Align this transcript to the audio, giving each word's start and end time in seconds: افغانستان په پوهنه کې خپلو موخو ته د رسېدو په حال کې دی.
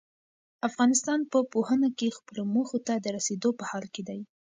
افغانستان 0.67 1.19
په 1.31 1.39
پوهنه 1.51 1.89
کې 1.97 2.15
خپلو 2.17 2.41
موخو 2.53 2.77
ته 2.87 2.93
د 2.99 3.05
رسېدو 3.17 3.49
په 3.59 3.63
حال 3.69 3.85
کې 3.93 4.01
دی. 4.09 4.19